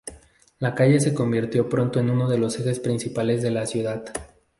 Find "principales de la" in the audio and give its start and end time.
2.79-3.67